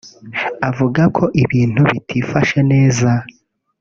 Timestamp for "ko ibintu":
1.17-1.81